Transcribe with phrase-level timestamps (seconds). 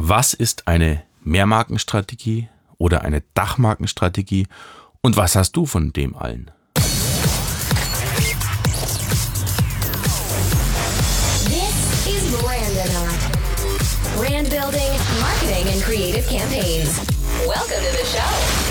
[0.00, 2.48] Was ist eine Mehrmarkenstrategie
[2.78, 4.46] oder eine Dachmarkenstrategie
[5.00, 6.52] und was hast du von dem allen?
[11.46, 13.18] This is Brandonaut.
[14.16, 17.00] Brand building, marketing, and creative campaigns.
[17.44, 18.68] Welcome to the show.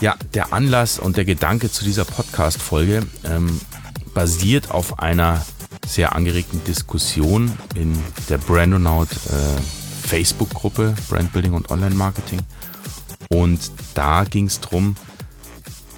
[0.00, 3.60] Ja, der Anlass und der Gedanke zu dieser Podcast-Folge ähm,
[4.14, 5.44] basiert auf einer
[5.86, 7.96] sehr angeregten Diskussion in
[8.28, 12.40] der Brandonaut äh, Facebook-Gruppe Brandbuilding und Online-Marketing.
[13.28, 13.60] Und
[13.94, 14.96] da ging es drum,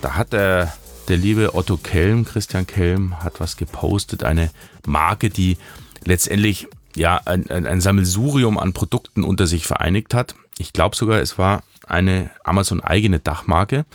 [0.03, 0.73] da hat der,
[1.09, 4.51] der liebe Otto Kelm, Christian Kelm, hat was gepostet, eine
[4.87, 5.57] Marke, die
[6.05, 10.35] letztendlich ja ein, ein, Sammelsurium an Produkten unter sich vereinigt hat.
[10.59, 13.87] Ich glaube sogar, es war eine Amazon-eigene Dachmarke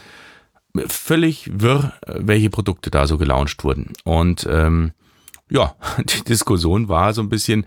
[0.87, 3.93] völlig wirr, welche Produkte da so gelauncht wurden.
[4.03, 4.91] Und ähm,
[5.49, 7.65] ja, die Diskussion war so ein bisschen,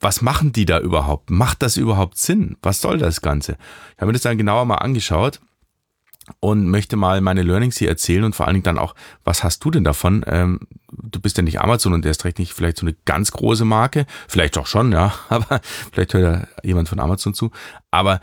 [0.00, 1.30] was machen die da überhaupt?
[1.30, 2.56] Macht das überhaupt Sinn?
[2.62, 3.56] Was soll das Ganze?
[3.94, 5.40] Ich habe mir das dann genauer mal angeschaut
[6.38, 9.64] und möchte mal meine Learnings hier erzählen und vor allen Dingen dann auch, was hast
[9.64, 10.24] du denn davon?
[10.26, 10.60] Ähm,
[10.92, 14.06] du bist ja nicht Amazon und erst recht nicht vielleicht so eine ganz große Marke,
[14.28, 15.60] vielleicht auch schon, ja, aber
[15.92, 17.50] vielleicht hört ja jemand von Amazon zu.
[17.90, 18.20] Aber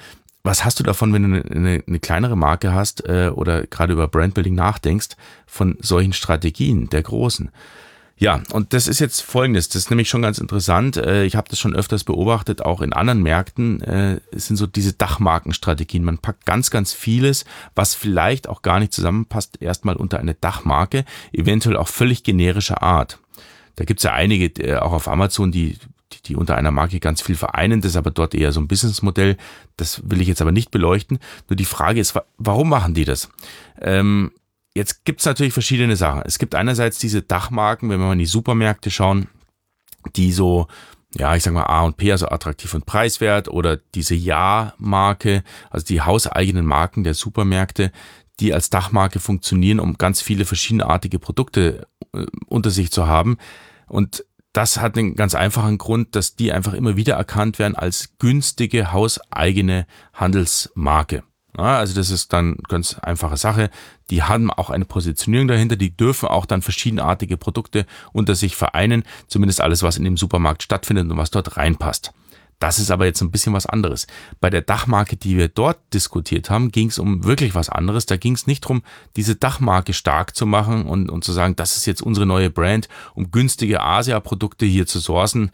[0.48, 4.08] was hast du davon, wenn du eine, eine kleinere Marke hast äh, oder gerade über
[4.08, 5.10] Brandbuilding nachdenkst,
[5.46, 7.52] von solchen Strategien der großen?
[8.20, 10.98] Ja, und das ist jetzt folgendes, das ist nämlich schon ganz interessant.
[10.98, 13.82] Äh, ich habe das schon öfters beobachtet, auch in anderen Märkten.
[13.82, 16.04] Äh, sind so diese Dachmarkenstrategien.
[16.04, 17.46] Man packt ganz, ganz vieles,
[17.76, 23.20] was vielleicht auch gar nicht zusammenpasst, erstmal unter eine Dachmarke, eventuell auch völlig generischer Art.
[23.76, 25.78] Da gibt's ja einige, äh, auch auf Amazon, die
[26.28, 27.82] die, unter einer Marke ganz viel vereinen.
[27.82, 29.38] Das ist aber dort eher so ein Businessmodell.
[29.78, 31.20] Das will ich jetzt aber nicht beleuchten.
[31.50, 33.30] Nur die Frage ist, warum machen die das?
[33.82, 34.32] Ähm,
[34.74, 36.22] jetzt gibt es natürlich verschiedene Sachen.
[36.26, 39.28] Es gibt einerseits diese Dachmarken, wenn wir mal in die Supermärkte schauen,
[40.16, 40.68] die so
[41.16, 45.86] ja, ich sag mal A und P, also attraktiv und preiswert oder diese Ja-Marke, also
[45.86, 47.92] die hauseigenen Marken der Supermärkte,
[48.40, 53.38] die als Dachmarke funktionieren, um ganz viele verschiedenartige Produkte äh, unter sich zu haben.
[53.88, 54.26] Und
[54.58, 58.92] das hat den ganz einfachen Grund, dass die einfach immer wieder erkannt werden als günstige
[58.92, 59.86] hauseigene
[60.16, 61.22] Handelsmarke.
[61.56, 63.70] Ja, also das ist dann ganz einfache Sache.
[64.10, 65.76] Die haben auch eine Positionierung dahinter.
[65.76, 69.04] Die dürfen auch dann verschiedenartige Produkte unter sich vereinen.
[69.28, 72.12] Zumindest alles, was in dem Supermarkt stattfindet und was dort reinpasst.
[72.60, 74.08] Das ist aber jetzt ein bisschen was anderes.
[74.40, 78.08] Bei der Dachmarke, die wir dort diskutiert haben, ging es um wirklich was anderes.
[78.08, 78.82] Da ging es nicht darum,
[79.16, 82.90] diese Dachmarke stark zu machen und, und zu sagen, das ist jetzt unsere neue Brand,
[83.14, 85.52] um günstige Asia-Produkte hier zu sourcen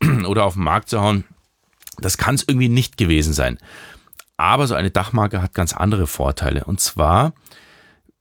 [0.26, 1.24] oder auf den Markt zu hauen.
[1.98, 3.58] Das kann es irgendwie nicht gewesen sein.
[4.38, 6.64] Aber so eine Dachmarke hat ganz andere Vorteile.
[6.64, 7.34] Und zwar,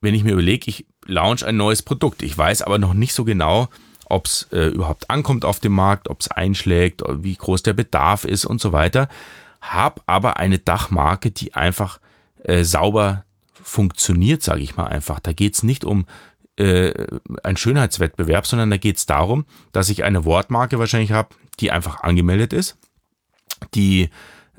[0.01, 2.21] wenn ich mir überlege, ich launch ein neues Produkt.
[2.21, 3.69] Ich weiß aber noch nicht so genau,
[4.09, 8.25] ob es äh, überhaupt ankommt auf dem Markt, ob es einschlägt, wie groß der Bedarf
[8.25, 9.07] ist und so weiter.
[9.61, 11.99] Hab aber eine Dachmarke, die einfach
[12.43, 15.19] äh, sauber funktioniert, sage ich mal einfach.
[15.19, 16.05] Da geht's nicht um
[16.57, 16.93] äh,
[17.43, 22.53] einen Schönheitswettbewerb, sondern da geht's darum, dass ich eine Wortmarke wahrscheinlich habe, die einfach angemeldet
[22.53, 22.77] ist,
[23.73, 24.09] die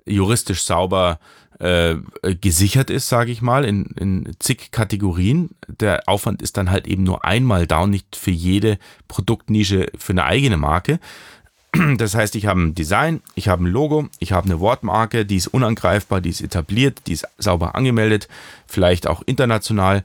[0.04, 1.18] juristisch sauber
[1.58, 1.96] äh,
[2.40, 5.50] gesichert ist, sage ich mal, in, in zig Kategorien.
[5.68, 8.78] Der Aufwand ist dann halt eben nur einmal und nicht für jede
[9.08, 11.00] Produktnische für eine eigene Marke.
[11.96, 15.36] Das heißt, ich habe ein Design, ich habe ein Logo, ich habe eine Wortmarke, die
[15.36, 18.28] ist unangreifbar, die ist etabliert, die ist sauber angemeldet,
[18.66, 20.02] vielleicht auch international.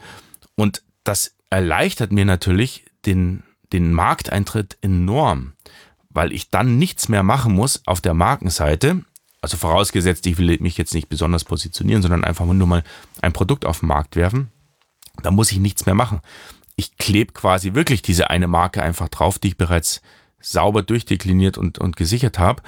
[0.56, 5.54] Und das erleichtert mir natürlich den, den Markteintritt enorm,
[6.10, 9.04] weil ich dann nichts mehr machen muss auf der Markenseite,
[9.42, 12.84] also vorausgesetzt, ich will mich jetzt nicht besonders positionieren, sondern einfach nur mal
[13.22, 14.52] ein Produkt auf den Markt werfen,
[15.24, 16.22] da muss ich nichts mehr machen.
[16.76, 20.02] Ich klebe quasi wirklich diese eine Marke einfach drauf, die ich bereits
[20.40, 22.64] sauber durchdekliniert und, und gesichert habe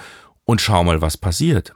[0.46, 1.74] und schau mal, was passiert.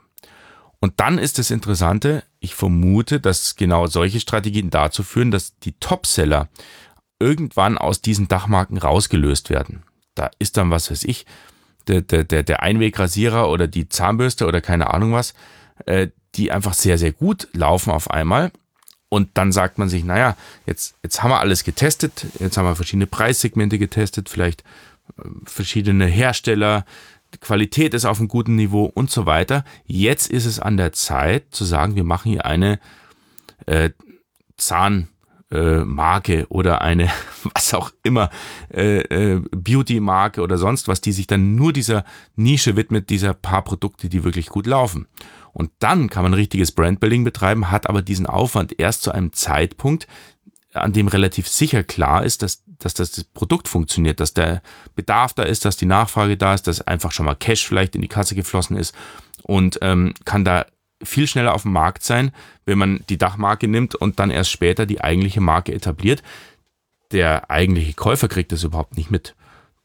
[0.80, 5.72] Und dann ist das Interessante, ich vermute, dass genau solche Strategien dazu führen, dass die
[5.72, 6.48] Topseller
[7.18, 9.82] irgendwann aus diesen Dachmarken rausgelöst werden.
[10.14, 11.26] Da ist dann, was weiß ich,
[11.88, 15.34] der, der, der, Einwegrasierer oder die Zahnbürste oder keine Ahnung was,
[15.86, 18.52] äh, die einfach sehr, sehr gut laufen auf einmal.
[19.08, 20.36] Und dann sagt man sich, naja,
[20.66, 24.62] jetzt, jetzt haben wir alles getestet, jetzt haben wir verschiedene Preissegmente getestet, vielleicht
[25.18, 26.84] äh, verschiedene Hersteller,
[27.34, 29.64] die Qualität ist auf einem guten Niveau und so weiter.
[29.86, 32.80] Jetzt ist es an der Zeit zu sagen, wir machen hier eine
[33.66, 33.90] äh,
[34.56, 35.08] Zahn,
[35.50, 37.10] äh, Marke oder eine,
[37.54, 38.30] was auch immer,
[38.72, 42.04] äh, äh, Beauty-Marke oder sonst was, die sich dann nur dieser
[42.36, 45.06] Nische widmet, dieser paar Produkte, die wirklich gut laufen.
[45.52, 50.06] Und dann kann man richtiges Brandbuilding betreiben, hat aber diesen Aufwand erst zu einem Zeitpunkt,
[50.74, 54.62] an dem relativ sicher klar ist, dass dass das Produkt funktioniert, dass der
[54.94, 58.02] Bedarf da ist, dass die Nachfrage da ist, dass einfach schon mal Cash vielleicht in
[58.02, 58.94] die Kasse geflossen ist
[59.42, 60.66] und ähm, kann da
[61.02, 62.32] viel schneller auf dem Markt sein,
[62.64, 66.22] wenn man die Dachmarke nimmt und dann erst später die eigentliche Marke etabliert.
[67.12, 69.34] Der eigentliche Käufer kriegt das überhaupt nicht mit.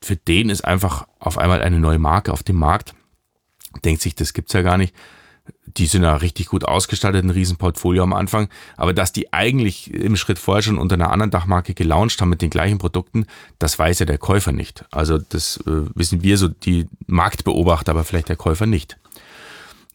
[0.01, 2.93] Für den ist einfach auf einmal eine neue Marke auf dem Markt.
[3.85, 4.93] Denkt sich, das gibt's ja gar nicht.
[5.65, 8.49] Die sind ja richtig gut ausgestattet, ein Riesenportfolio am Anfang.
[8.75, 12.41] Aber dass die eigentlich im Schritt vorher schon unter einer anderen Dachmarke gelauncht haben mit
[12.41, 13.25] den gleichen Produkten,
[13.59, 14.85] das weiß ja der Käufer nicht.
[14.91, 18.97] Also das äh, wissen wir so, die Marktbeobachter, aber vielleicht der Käufer nicht.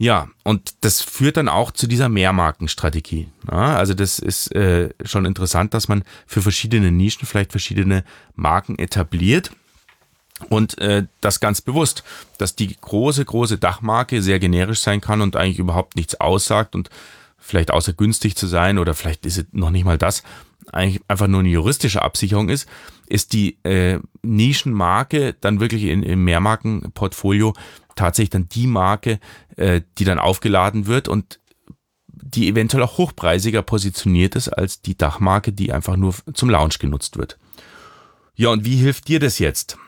[0.00, 3.28] Ja, und das führt dann auch zu dieser Mehrmarkenstrategie.
[3.50, 8.04] Ja, also das ist äh, schon interessant, dass man für verschiedene Nischen vielleicht verschiedene
[8.36, 9.50] Marken etabliert.
[10.50, 12.04] Und äh, das ganz bewusst,
[12.38, 16.90] dass die große, große Dachmarke sehr generisch sein kann und eigentlich überhaupt nichts aussagt und
[17.36, 20.22] vielleicht außer günstig zu sein oder vielleicht ist es noch nicht mal das,
[20.72, 22.68] eigentlich einfach nur eine juristische Absicherung ist,
[23.08, 27.54] ist die äh, Nischenmarke dann wirklich in, im Mehrmarkenportfolio
[27.98, 29.18] tatsächlich dann die Marke,
[29.56, 31.40] äh, die dann aufgeladen wird und
[32.06, 37.16] die eventuell auch hochpreisiger positioniert ist als die Dachmarke, die einfach nur zum Lounge genutzt
[37.16, 37.38] wird.
[38.34, 39.78] Ja, und wie hilft dir das jetzt?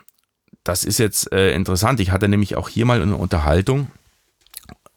[0.63, 1.99] Das ist jetzt äh, interessant.
[1.99, 3.89] Ich hatte nämlich auch hier mal eine Unterhaltung,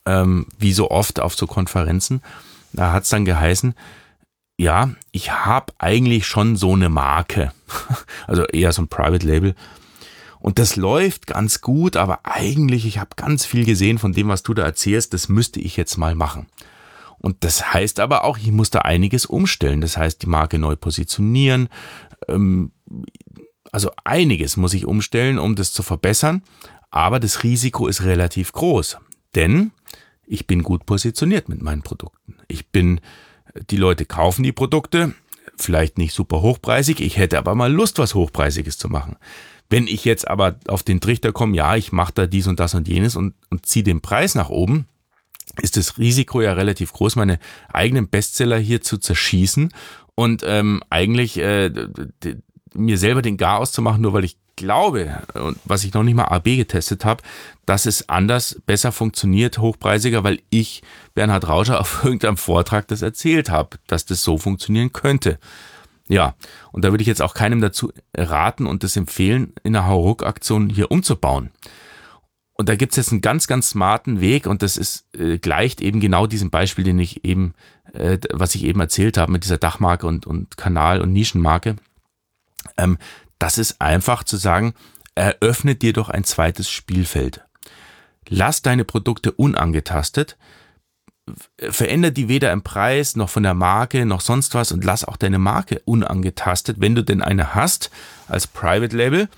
[0.06, 2.22] ähm, wie so oft auf so Konferenzen.
[2.72, 3.74] Da hat es dann geheißen,
[4.56, 7.52] ja, ich habe eigentlich schon so eine Marke,
[8.26, 9.54] also eher so ein Private Label,
[10.44, 14.42] und das läuft ganz gut, aber eigentlich, ich habe ganz viel gesehen von dem, was
[14.42, 16.48] du da erzählst, das müsste ich jetzt mal machen.
[17.16, 19.80] Und das heißt aber auch, ich muss da einiges umstellen.
[19.80, 21.70] Das heißt, die Marke neu positionieren.
[22.28, 22.72] Ähm,
[23.72, 26.42] also einiges muss ich umstellen, um das zu verbessern.
[26.90, 28.98] Aber das Risiko ist relativ groß.
[29.34, 29.70] Denn
[30.26, 32.36] ich bin gut positioniert mit meinen Produkten.
[32.48, 33.00] Ich bin,
[33.70, 35.14] die Leute kaufen die Produkte,
[35.56, 37.00] vielleicht nicht super hochpreisig.
[37.00, 39.16] Ich hätte aber mal Lust, was Hochpreisiges zu machen.
[39.74, 42.74] Wenn ich jetzt aber auf den Trichter komme, ja, ich mache da dies und das
[42.74, 44.86] und jenes und, und ziehe den Preis nach oben,
[45.60, 47.40] ist das Risiko ja relativ groß, meine
[47.72, 49.72] eigenen Bestseller hier zu zerschießen
[50.14, 51.72] und ähm, eigentlich äh,
[52.72, 56.26] mir selber den Gar auszumachen, nur weil ich glaube, und was ich noch nicht mal
[56.26, 57.24] AB getestet habe,
[57.66, 60.84] dass es anders, besser funktioniert, hochpreisiger, weil ich,
[61.14, 65.40] Bernhard Rauscher, auf irgendeinem Vortrag das erzählt habe, dass das so funktionieren könnte.
[66.08, 66.34] Ja,
[66.72, 70.68] und da würde ich jetzt auch keinem dazu raten und das empfehlen, in der Hauruck-Aktion
[70.68, 71.50] hier umzubauen.
[72.56, 76.00] Und da gibt's jetzt einen ganz, ganz smarten Weg und das ist äh, gleicht eben
[76.00, 77.54] genau diesem Beispiel, den ich eben,
[77.94, 81.76] äh, was ich eben erzählt habe mit dieser Dachmarke und, und Kanal- und Nischenmarke.
[82.76, 82.98] Ähm,
[83.40, 84.74] das ist einfach zu sagen,
[85.16, 87.44] eröffne dir doch ein zweites Spielfeld.
[88.28, 90.36] Lass deine Produkte unangetastet,
[91.58, 95.16] verändert die weder im Preis noch von der Marke noch sonst was und lass auch
[95.16, 97.90] deine Marke unangetastet, wenn du denn eine hast
[98.28, 99.28] als Private Label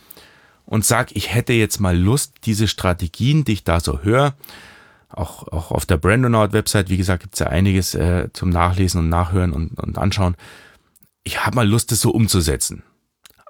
[0.64, 4.34] und sag, ich hätte jetzt mal Lust, diese Strategien, die ich da so höre,
[5.08, 9.08] auch, auch auf der Brandonaut Website, wie gesagt, gibt's ja einiges äh, zum Nachlesen und
[9.08, 10.36] Nachhören und, und Anschauen.
[11.22, 12.82] Ich habe mal Lust, das so umzusetzen.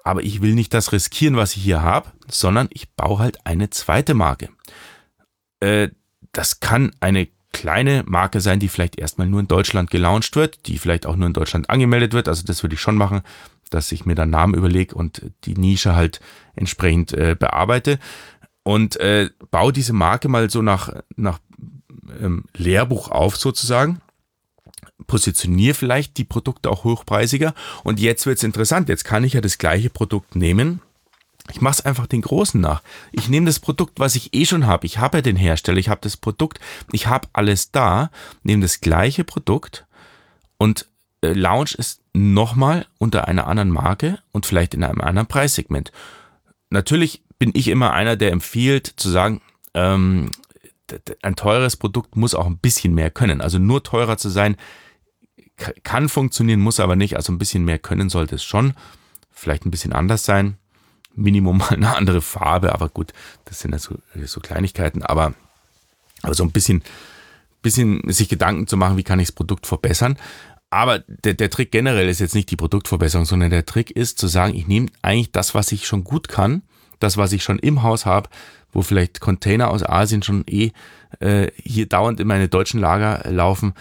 [0.03, 3.69] Aber ich will nicht das riskieren, was ich hier habe, sondern ich baue halt eine
[3.71, 4.49] zweite Marke.
[5.59, 5.89] Äh,
[6.31, 10.77] das kann eine kleine Marke sein, die vielleicht erstmal nur in Deutschland gelauncht wird, die
[10.77, 12.27] vielleicht auch nur in Deutschland angemeldet wird.
[12.27, 13.21] Also das würde ich schon machen,
[13.71, 16.19] dass ich mir dann Namen überlege und die Nische halt
[16.55, 17.97] entsprechend äh, bearbeite.
[18.61, 21.39] Und äh, baue diese Marke mal so nach, nach
[22.21, 24.01] ähm, Lehrbuch auf sozusagen.
[25.07, 27.55] Positioniere vielleicht die Produkte auch hochpreisiger.
[27.83, 28.87] Und jetzt wird es interessant.
[28.87, 30.81] Jetzt kann ich ja das gleiche Produkt nehmen
[31.51, 32.81] ich mache es einfach den Großen nach.
[33.11, 34.85] Ich nehme das Produkt, was ich eh schon habe.
[34.85, 36.59] Ich habe ja den Hersteller, ich habe das Produkt,
[36.91, 38.09] ich habe alles da,
[38.43, 39.85] nehme das gleiche Produkt
[40.57, 40.87] und
[41.21, 45.91] äh, launch es nochmal unter einer anderen Marke und vielleicht in einem anderen Preissegment.
[46.69, 49.41] Natürlich bin ich immer einer, der empfiehlt zu sagen,
[49.73, 50.31] ähm,
[51.21, 53.41] ein teures Produkt muss auch ein bisschen mehr können.
[53.41, 54.57] Also nur teurer zu sein
[55.83, 57.15] kann funktionieren, muss aber nicht.
[57.15, 58.73] Also ein bisschen mehr können sollte es schon.
[59.31, 60.57] Vielleicht ein bisschen anders sein.
[61.17, 63.13] Minimum mal eine andere Farbe, aber gut,
[63.45, 63.95] das sind ja so,
[64.25, 65.33] so Kleinigkeiten, aber,
[66.21, 66.83] aber so ein bisschen,
[67.61, 70.17] bisschen sich Gedanken zu machen, wie kann ich das Produkt verbessern.
[70.69, 74.27] Aber der, der Trick generell ist jetzt nicht die Produktverbesserung, sondern der Trick ist zu
[74.27, 76.61] sagen, ich nehme eigentlich das, was ich schon gut kann,
[76.99, 78.29] das, was ich schon im Haus habe,
[78.71, 80.71] wo vielleicht Container aus Asien schon eh
[81.19, 83.73] äh, hier dauernd in meine deutschen Lager laufen,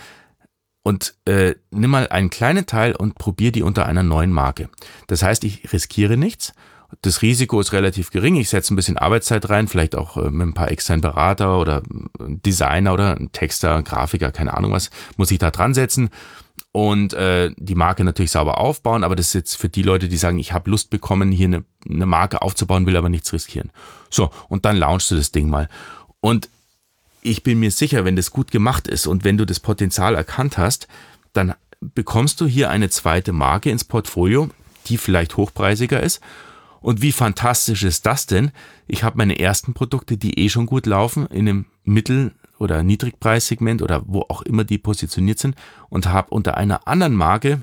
[0.87, 4.69] und äh, nimm mal einen kleinen Teil und probier die unter einer neuen Marke.
[5.09, 6.53] Das heißt, ich riskiere nichts
[7.03, 8.37] das Risiko ist relativ gering.
[8.37, 11.83] Ich setze ein bisschen Arbeitszeit rein, vielleicht auch äh, mit ein paar externen Berater oder
[12.19, 16.11] Designer oder Texter, Grafiker, keine Ahnung was, muss ich da dran setzen.
[16.73, 20.17] und äh, die Marke natürlich sauber aufbauen, aber das ist jetzt für die Leute, die
[20.19, 23.71] sagen, ich habe Lust bekommen, hier eine, eine Marke aufzubauen, will aber nichts riskieren.
[24.11, 25.69] So, und dann launchst du das Ding mal.
[26.21, 26.51] Und
[27.23, 30.59] ich bin mir sicher, wenn das gut gemacht ist und wenn du das Potenzial erkannt
[30.59, 30.87] hast,
[31.33, 34.51] dann bekommst du hier eine zweite Marke ins Portfolio,
[34.87, 36.21] die vielleicht hochpreisiger ist.
[36.81, 38.53] Und wie fantastisch ist das denn?
[38.87, 43.83] Ich habe meine ersten Produkte, die eh schon gut laufen, in einem Mittel- oder Niedrigpreissegment
[43.83, 45.57] oder wo auch immer die positioniert sind
[45.89, 47.63] und habe unter einer anderen Marke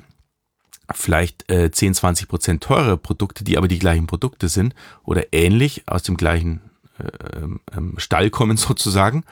[0.91, 5.83] vielleicht äh, 10, 20 Prozent teurere Produkte, die aber die gleichen Produkte sind oder ähnlich
[5.87, 6.61] aus dem gleichen
[6.99, 9.23] äh, ähm, Stall kommen sozusagen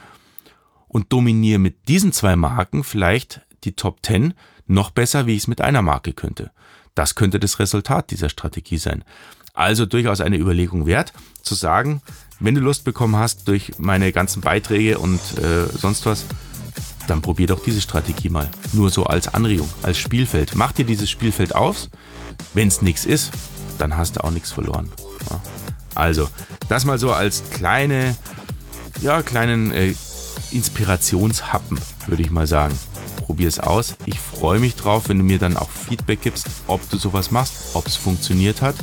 [0.87, 4.33] und dominiere mit diesen zwei Marken vielleicht die Top 10
[4.67, 6.51] noch besser, wie ich es mit einer Marke könnte.
[6.95, 9.03] Das könnte das Resultat dieser Strategie sein.
[9.53, 12.01] Also durchaus eine Überlegung wert, zu sagen,
[12.39, 16.25] wenn du Lust bekommen hast durch meine ganzen Beiträge und äh, sonst was,
[17.07, 18.49] dann probier doch diese Strategie mal.
[18.73, 20.55] Nur so als Anregung, als Spielfeld.
[20.55, 21.87] Mach dir dieses Spielfeld auf.
[22.53, 23.31] Wenn es nichts ist,
[23.77, 24.91] dann hast du auch nichts verloren.
[25.29, 25.41] Ja.
[25.93, 26.29] Also,
[26.69, 28.15] das mal so als kleine,
[29.01, 29.93] ja, kleinen äh,
[30.51, 32.77] Inspirationshappen, würde ich mal sagen.
[33.17, 33.95] Probier es aus.
[34.05, 37.53] Ich freue mich drauf, wenn du mir dann auch Feedback gibst, ob du sowas machst,
[37.75, 38.75] ob es funktioniert hat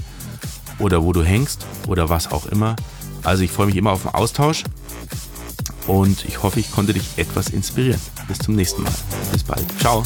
[0.78, 2.76] oder wo du hängst oder was auch immer.
[3.25, 4.64] Also ich freue mich immer auf den Austausch
[5.87, 8.00] und ich hoffe, ich konnte dich etwas inspirieren.
[8.28, 8.92] Bis zum nächsten Mal.
[9.32, 9.64] Bis bald.
[9.80, 10.02] Ciao.